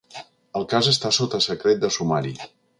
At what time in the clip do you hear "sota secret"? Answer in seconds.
1.19-1.87